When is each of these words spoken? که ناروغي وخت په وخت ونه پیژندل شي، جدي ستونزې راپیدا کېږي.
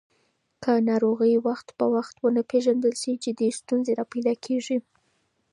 که 0.63 0.71
ناروغي 0.89 1.35
وخت 1.47 1.67
په 1.77 1.85
وخت 1.95 2.15
ونه 2.19 2.41
پیژندل 2.51 2.93
شي، 3.01 3.13
جدي 3.23 3.49
ستونزې 3.59 3.91
راپیدا 3.99 4.33
کېږي. 4.45 4.77